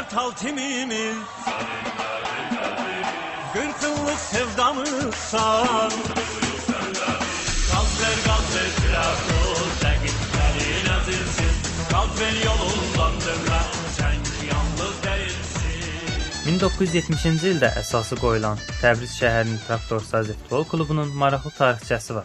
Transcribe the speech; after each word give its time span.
kartal 0.00 0.30
timimiz 0.30 1.16
Gaz 7.72 8.00
ver 8.00 8.16
gaz 8.26 8.46
ver 8.54 8.70
traktor 8.80 9.66
Tekitlerin 9.80 10.90
azilsin 11.00 11.54
Gaz 11.90 12.20
ver 12.20 12.34
yolundan 12.44 13.20
dönme 13.20 13.60
Sen 13.96 14.16
yalnız 14.50 14.96
değilsin 15.04 16.46
1970-ci 16.46 17.52
ildə 17.52 17.70
əsası 17.82 18.16
qoyulan 18.22 18.58
Təbriz 18.80 19.12
şəhərinin 19.20 19.60
Traktorsazi 19.66 20.38
futbol 20.38 20.64
klubunun 20.64 21.12
maraqlı 21.12 21.52
tarixçəsi 21.58 22.14
var. 22.14 22.24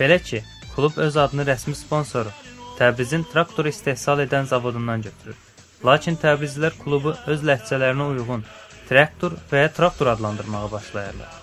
Belə 0.00 0.20
ki, 0.22 0.44
klub 0.76 1.00
öz 1.06 1.16
adını 1.16 1.48
rəsmi 1.48 1.74
sponsoru 1.74 2.36
Təbrizin 2.78 3.24
traktor 3.32 3.72
istehsal 3.72 4.20
edən 4.28 4.44
zavodundan 4.50 5.02
götürür. 5.02 5.43
Lakin 5.84 6.16
Təbrizlilər 6.16 6.76
klubu 6.80 7.12
öz 7.28 7.42
ləhcələrinə 7.44 8.06
uyğun 8.14 8.44
traktor 8.88 9.34
və 9.50 9.66
ya 9.66 9.72
traktor 9.76 10.08
adlandırmağa 10.14 10.70
başlayırlar. 10.72 11.40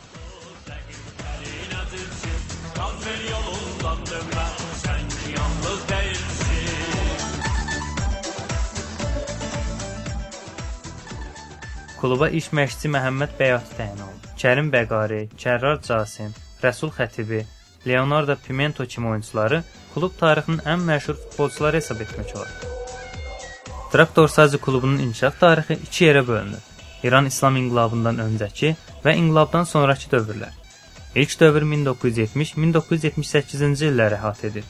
Kluba 12.02 12.32
iş 12.34 12.48
məşqçi 12.58 12.90
Məhəmməd 12.96 13.38
Bəyati 13.38 13.76
təyin 13.78 14.00
olundu. 14.02 14.32
Kərim 14.42 14.72
Bəqari, 14.74 15.28
Kərrar 15.38 15.78
Casim, 15.86 16.34
Rəsul 16.64 16.90
Xətibi, 16.98 17.44
Leonardo 17.86 18.40
Pimento 18.48 18.90
kimi 18.90 19.14
oyunçuları 19.14 19.62
klub 19.94 20.18
tarixinin 20.18 20.66
ən 20.66 20.90
məşhur 20.90 21.22
futbolçuları 21.22 21.84
hesab 21.84 22.02
etmək 22.02 22.38
olar. 22.40 22.71
Traktor 23.92 24.28
Sazi 24.28 24.58
klubunun 24.58 24.98
inkişaf 24.98 25.40
tarixi 25.40 25.74
iki 25.74 26.06
yerə 26.06 26.28
bölünür. 26.28 26.60
İran 27.04 27.26
İslam 27.26 27.56
inqilabından 27.60 28.18
öncəki 28.24 28.76
və 29.06 29.16
inqilabdan 29.20 29.64
sonrakı 29.64 30.10
dövrlər. 30.14 30.50
İlk 31.16 31.40
dövr 31.40 31.62
1970-1978-ci 31.72 33.86
illəri 33.90 34.16
əhatə 34.16 34.48
edir. 34.48 34.64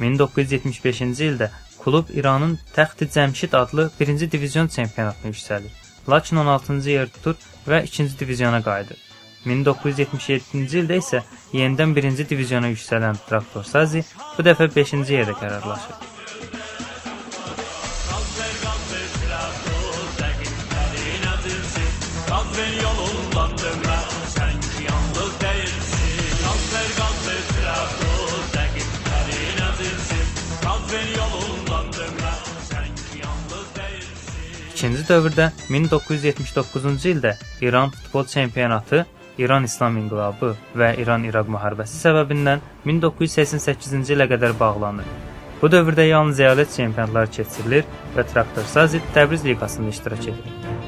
1975-ci 0.00 1.24
ildə 1.28 1.48
klub 1.84 2.06
İranın 2.10 2.58
Təxti 2.76 3.06
Cəmşid 3.14 3.56
adlı 3.56 3.90
1-ci 4.00 4.32
divizion 4.32 4.66
çempionatına 4.66 5.30
yüksəlir. 5.30 5.70
Lakin 6.10 6.36
16-cı 6.36 6.90
yer 6.90 7.06
tutur 7.06 7.34
və 7.68 7.84
2-ci 7.86 8.18
diviziona 8.18 8.62
qayıdır. 8.66 8.98
1977-ci 9.46 10.78
ildə 10.82 10.96
isə 11.04 11.22
yenidən 11.54 11.94
1-ci 11.94 12.28
diviziona 12.34 12.68
yüksələn 12.74 13.14
Traktor 13.30 13.64
Sazi 13.64 14.02
bu 14.34 14.42
dəfə 14.42 14.66
5-ci 14.74 15.12
yerdə 15.20 15.34
qərarlaşır. 15.38 16.15
Ver 22.56 22.82
yolundan 22.82 23.50
dönme 23.58 23.98
Sen 24.28 24.52
ki 24.52 24.84
yalnız 24.88 25.40
değilsin 25.40 26.36
Gaz 26.44 26.74
ver 26.74 26.88
gaz 26.98 27.28
ver 27.28 27.42
traktor 27.52 28.30
Tekitlerin 28.52 29.58
azilsin 29.70 30.26
Gaz 30.62 30.92
ver 30.92 31.08
yolundan 31.18 31.86
değilsin 31.92 32.86
İkinci 34.74 35.02
dövrdə 35.02 35.50
1979-cu 35.70 37.08
ildə 37.08 37.34
İran 37.60 37.90
futbol 37.90 38.24
çempionatı 38.26 39.06
İran 39.38 39.64
İslam 39.64 39.96
İnqilabı 39.96 40.54
və 40.76 40.94
İran-İraq 41.02 41.48
müharibəsi 41.52 42.00
səbəbindən 42.06 42.64
1988-ci 42.86 44.16
ilə 44.16 44.28
qədər 44.32 44.56
bağlanır. 44.60 45.08
Bu 45.62 45.68
dövrdə 45.72 46.08
yalnız 46.08 46.40
əyalət 46.40 46.76
çempionatları 46.76 47.30
keçirilir 47.38 47.84
və 48.16 48.24
Traktor 48.32 48.64
Sazi 48.72 49.00
Təbriz 49.14 49.44
liqasında 49.44 49.88
iştirak 49.88 50.28
edir. 50.32 50.85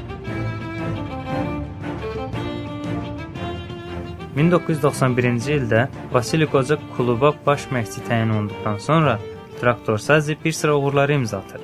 1991-ci 4.37 5.55
ildə 5.57 5.87
Vasili 6.13 6.45
Qoca 6.45 6.77
kluba 6.97 7.33
baş 7.45 7.65
məşqçi 7.73 8.03
təyin 8.09 8.29
olunduqdan 8.35 8.77
sonra 8.77 9.19
Traktor 9.61 9.97
Sazi 9.97 10.37
bir 10.45 10.51
sıra 10.51 10.75
uğurları 10.75 11.13
imza 11.13 11.37
atır. 11.37 11.61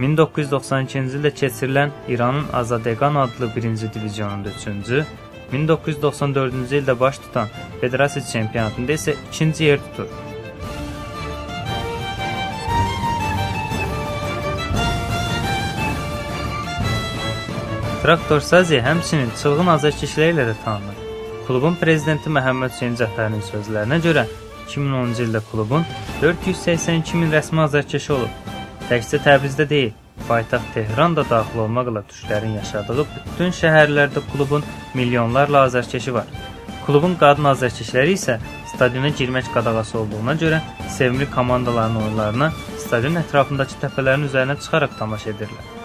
1992-ci 0.00 1.18
ildə 1.18 1.30
keçirilən 1.40 1.90
İranın 2.08 2.44
Azadegan 2.52 3.14
adlı 3.14 3.46
1-ci 3.56 3.94
divizionunda 3.94 4.48
3-cü, 4.48 5.04
1994-cü 5.52 6.82
ildə 6.82 7.00
baş 7.00 7.18
tutan 7.18 7.48
Federasiya 7.80 8.24
çempionatında 8.24 8.92
isə 8.92 9.14
2-ci 9.32 9.64
yer 9.64 9.78
tutur. 9.78 10.10
Traktor 18.02 18.40
Sazi 18.40 18.82
həmçinin 18.82 19.30
çılğın 19.42 19.66
azarkeşləri 19.76 20.34
ilə 20.34 20.48
də 20.50 20.58
tanınır. 20.64 21.01
Klubun 21.42 21.74
prezidenti 21.74 22.30
Məhəmməd 22.30 22.70
Hüseyn 22.70 22.92
Cəfərinin 23.00 23.42
sözlərinə 23.42 23.96
görə 24.04 24.22
2010-cu 24.70 25.24
ildə 25.24 25.40
klubun 25.48 25.82
482 26.20 27.18
min 27.18 27.34
rəsmi 27.34 27.64
azarkeşi 27.64 28.12
olub. 28.14 28.52
Təkcə 28.86 29.18
Təbrizdə 29.24 29.66
deyil, 29.72 29.90
paytaxt 30.28 30.70
Tehran 30.76 31.16
da 31.18 31.24
daxil 31.26 31.64
olmaqla 31.64 32.04
türklərin 32.12 32.54
yaşadığı 32.60 33.08
bütün 33.16 33.50
şəhərlərdə 33.58 34.22
klubun 34.30 34.62
milyonlarla 34.94 35.66
azarkeşi 35.66 36.14
var. 36.14 36.30
Klubun 36.86 37.18
qadın 37.18 37.50
azarkeşləri 37.56 38.14
isə 38.20 38.38
stadiona 38.70 39.10
girmək 39.18 39.50
qadağası 39.54 39.98
olduğuna 40.04 40.38
görə 40.46 40.62
sevimli 40.96 41.30
komandaların 41.36 41.98
oyunlarına 42.06 42.52
stadion 42.86 43.18
ətrafındakı 43.26 43.82
təpələrin 43.82 44.30
üzərinə 44.30 44.60
çıxaraq 44.62 44.98
tamaşa 45.02 45.34
edirlər. 45.34 45.81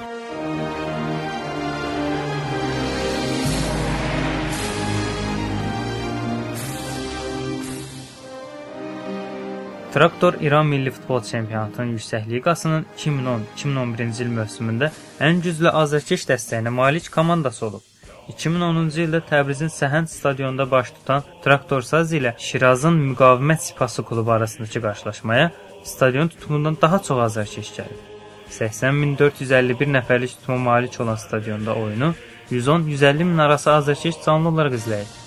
Traktor 9.94 10.34
İran 10.42 10.66
Milli 10.66 10.92
Futbol 10.92 11.22
Çempionatının 11.24 11.94
yüksək 11.96 12.30
liqasının 12.30 12.86
2010-2011-ci 12.98 14.24
il 14.26 14.32
mövsümündə 14.36 14.90
ən 15.24 15.40
güclü 15.42 15.70
azarkeş 15.70 16.26
dəstəyinə 16.28 16.70
malik 16.70 17.08
komandası 17.12 17.66
olub. 17.66 17.86
2010-cu 18.34 19.06
ildə 19.06 19.22
Təbrizin 19.30 19.72
Səhənd 19.72 20.12
stadionunda 20.12 20.66
baş 20.72 20.92
tutan 20.98 21.24
Traktorsaz 21.44 22.12
ilə 22.14 22.34
Şirazın 22.38 23.00
Müqavimət 23.12 23.64
Sipası 23.70 24.04
klubu 24.04 24.32
arasındakı 24.32 24.82
qarşılaşmaya 24.82 25.52
stadion 25.84 26.28
tutumundan 26.28 26.78
daha 26.82 27.00
çox 27.04 27.20
azarkeş 27.28 27.70
gəlib. 27.78 28.02
80451 28.50 29.94
nəfərlik 29.96 30.36
tutuma 30.40 30.58
malik 30.58 31.00
olan 31.00 31.16
stadionda 31.16 31.76
oyunu 31.76 32.14
110-150 32.52 33.24
min 33.24 33.38
arası 33.38 33.72
azarkeş 33.72 34.16
canlı 34.26 34.50
olaraq 34.50 34.76
izləyir. 34.82 35.27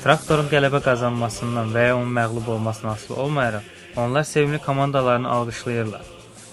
Traktorun 0.00 0.46
qələbə 0.48 0.78
qazanmasından 0.80 1.74
və 1.74 1.82
ya 1.90 1.96
onun 1.98 2.12
məğlub 2.16 2.46
olmasından 2.54 2.94
asılı 2.94 3.16
olmayaraq, 3.22 3.66
onlar 3.96 4.22
sevimli 4.22 4.58
komandalarını 4.64 5.28
alqışlayırlar. 5.28 6.06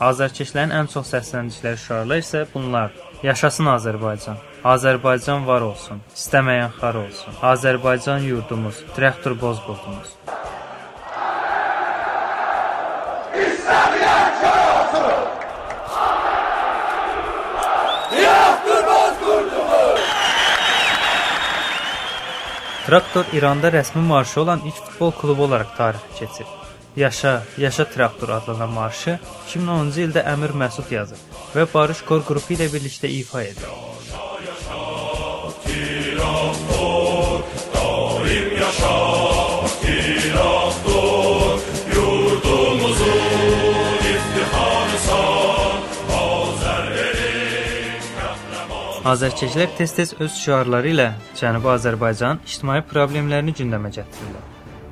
Azərkeşlərin 0.09 0.73
ən 0.75 0.89
çox 0.91 1.13
səsləndikləri 1.13 1.79
şüarlar 1.85 2.19
isə 2.25 2.43
bunlardır. 2.53 3.05
Yaşasın 3.23 3.71
Azərbaycan. 3.77 4.43
Azərbaycan 4.73 5.47
var 5.47 5.63
olsun. 5.69 6.03
İstəməyən 6.15 6.75
xar 6.81 6.99
olsun. 7.05 7.39
Azərbaycan 7.53 8.27
yurdumuz. 8.27 8.83
Traktor 8.99 9.39
bozburdumuz. 9.41 10.17
Traktor 22.87 23.25
İranda 23.33 23.67
rəsmi 23.67 23.99
marşı 23.99 24.41
olan 24.41 24.61
ilk 24.65 24.75
futbol 24.75 25.11
klubu 25.11 25.43
olaraq 25.43 25.73
tarixə 25.77 26.19
keçir. 26.19 26.45
Yaşa, 26.95 27.43
Yaşa 27.57 27.85
Traktor 27.85 28.29
adlanan 28.29 28.69
marşı 28.71 29.17
2010-cu 29.49 30.05
ildə 30.05 30.23
Əmir 30.33 30.53
Məsud 30.61 30.93
yazır 30.95 31.19
və 31.55 31.65
Barış 31.73 32.05
Kor 32.07 32.23
qrupu 32.29 32.55
ilə 32.55 32.69
birlikdə 32.71 33.11
ifa 33.11 33.43
edir. 33.43 33.67
Azərkeşlər 49.07 49.69
tez-tez 49.77 50.09
öz 50.19 50.33
şüarları 50.35 50.89
ilə 50.91 51.05
Cənubi 51.39 51.69
Azərbaycanın 51.71 52.41
ictimai 52.43 52.81
problemlərini 52.89 53.53
gündəmə 53.55 53.87
gətirirlər. 53.95 54.47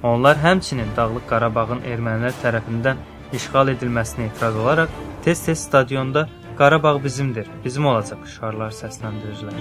Onlar 0.08 0.38
həmçinin 0.40 0.94
Dağlıq 0.96 1.26
Qarabağın 1.28 1.82
ermənilər 1.84 2.38
tərəfindən 2.40 3.02
işğal 3.36 3.74
edilməsinə 3.74 4.30
etiraz 4.30 4.56
olaraq 4.62 4.94
tez-tez 5.26 5.66
stadionda 5.68 6.30
Qarabağ 6.56 6.94
bizimdir, 7.04 7.50
bizim 7.66 7.90
olacaq 7.92 8.22
şüarlar 8.36 8.72
səsləndirirlər. 8.78 9.58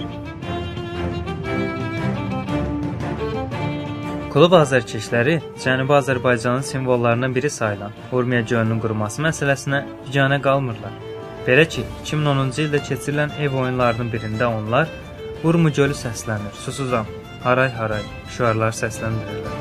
Klub 4.31 4.55
azərkeşləri 4.61 5.35
Cənubi 5.65 5.97
Azərbaycanın 5.97 6.63
simvollarından 6.69 7.35
biri 7.35 7.49
sayılan 7.49 7.99
Urmiya 8.11 8.47
gölünün 8.53 8.79
quruması 8.79 9.27
məsələsinə 9.27 9.83
biganə 10.07 10.39
qalmırlar. 10.47 10.95
Belə 11.45 11.67
ki, 11.69 11.83
2010-cu 12.07 12.63
ildə 12.63 12.79
keçirilən 12.87 13.35
ev 13.45 13.53
oyunlarının 13.61 14.09
birində 14.09 14.49
onlar 14.49 14.89
Urmu 15.45 15.69
gölü 15.69 15.93
səslənir, 15.93 16.55
susuzam, 16.57 17.05
haray 17.43 17.69
haray 17.75 18.01
şüarlar 18.33 18.73
səsləndirirlər. 18.73 19.59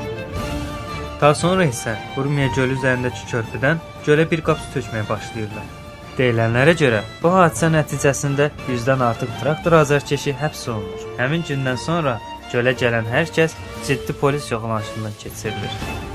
Daha 1.21 1.35
sonra 1.37 1.67
isə 1.69 1.93
Urmiya 2.17 2.49
gölü 2.57 2.79
üzərindəki 2.79 3.29
körpüdən 3.29 3.83
gölə 4.07 4.25
bir 4.31 4.45
qapı 4.49 4.73
tökməyə 4.79 5.05
başlayırlar. 5.11 5.69
Deyilənlərə 6.17 6.77
görə 6.81 7.05
bu 7.21 7.35
hadisə 7.37 7.69
nəticəsində 7.75 8.49
100-dən 8.65 9.05
artıq 9.11 9.37
traktor 9.43 9.81
azərkeşi 9.83 10.37
həbs 10.41 10.67
olunur. 10.73 11.07
Həmin 11.21 11.45
gündən 11.51 11.81
sonra 11.85 12.17
gölə 12.53 12.73
gələn 12.81 13.13
hər 13.13 13.29
kəs 13.37 13.61
ciddi 13.85 14.17
polis 14.25 14.49
yoxlanışından 14.55 15.21
keçirilir. 15.21 16.14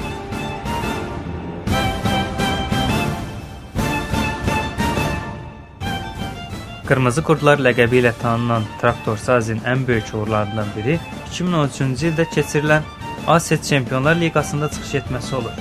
Qırmızı 6.89 7.21
Qurdlar 7.21 7.59
ləqəbi 7.61 7.99
ilə 7.99 8.11
tanınan 8.17 8.63
Traktorsazin 8.81 9.59
ən 9.71 9.83
böyük 9.87 10.07
uğurlarından 10.17 10.69
biri 10.73 10.95
2013-cü 11.27 12.07
ildə 12.09 12.23
keçirilən 12.33 12.87
Asiya 13.33 13.61
Çempionlar 13.61 14.15
Liqasında 14.17 14.69
çıxış 14.73 14.93
etməsi 14.99 15.35
olur. 15.35 15.59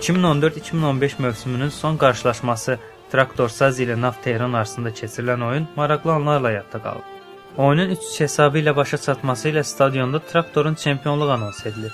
...2014-2015 0.00 1.22
mövsümünün 1.22 1.68
son 1.68 1.96
qarşılaşması 1.96 2.78
Traktorsaz 3.12 3.80
ilə 3.80 3.98
Neft 4.00 4.24
Tehran 4.24 4.52
arasında 4.52 4.90
keçirilən 4.90 5.44
oyun 5.48 5.66
maraqlı 5.76 6.12
anlarla 6.12 6.50
yadda 6.50 6.82
qalıb. 6.86 7.04
Oyunun 7.56 7.92
3-3 7.98 8.20
hesabı 8.20 8.64
ilə 8.64 8.76
başa 8.76 8.98
çatması 8.98 9.48
ilə 9.52 9.64
stadionda 9.64 10.18
Traktorun 10.18 10.74
çempionluq 10.74 11.34
anons 11.36 11.66
edilir 11.66 11.92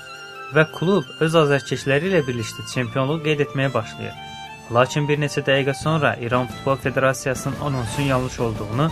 və 0.54 0.64
klub 0.72 1.08
öz 1.24 1.34
azərkeşləri 1.42 2.08
ilə 2.10 2.22
birlikdə 2.26 2.64
çempionluğu 2.72 3.20
qeyd 3.26 3.44
etməyə 3.46 3.72
başlayır. 3.74 4.16
Lakin 4.74 5.08
bir 5.08 5.20
neçə 5.20 5.44
dəqiqə 5.44 5.74
sonra 5.82 6.14
İran 6.24 6.46
Futbol 6.46 6.76
Federasiyasının 6.84 7.60
anonsun 7.64 8.02
yanlış 8.12 8.40
olduğunu 8.40 8.90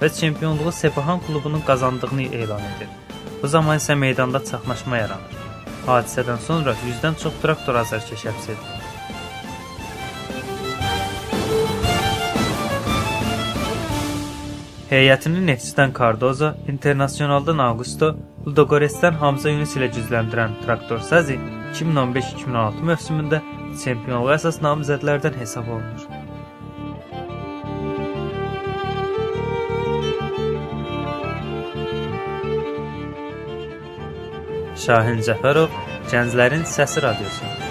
və 0.00 0.12
çempionluğu 0.20 0.72
Sepahan 0.72 1.20
klubunun 1.26 1.60
qazandığını 1.60 2.22
elan 2.22 2.64
edir. 2.72 2.88
Bu 3.42 3.48
zaman 3.48 3.78
isə 3.78 3.94
meydanda 3.94 4.44
çaxnaşma 4.44 4.96
yaranır. 4.96 5.38
Hadisədən 5.86 6.40
sonra 6.48 6.76
100-dən 6.84 7.22
çox 7.22 7.40
traktor 7.42 7.80
azərkeş 7.84 8.28
həbs 8.28 8.52
edilir. 8.52 8.77
Heyətini 14.88 15.42
Neftçidən 15.44 15.90
Cardozo, 15.92 16.54
Internasionaldan 16.72 17.58
Augusto, 17.60 18.06
Ludogoretsdən 18.46 19.18
Hamza 19.20 19.52
Yunus 19.52 19.74
ilə 19.76 19.90
gücləndirən 19.92 20.54
Traktor 20.62 21.02
Sazi 21.04 21.36
2015-2016 21.76 22.88
mövsümündə 22.88 23.42
çempionluğa 23.82 24.38
əsas 24.38 24.62
namizədlərdən 24.64 25.36
hesab 25.42 25.68
olunur. 25.76 26.08
Şahin 34.88 35.20
Cəfərov 35.28 35.82
Gənclərin 36.08 36.64
Səsi 36.64 37.04
radiosu 37.04 37.67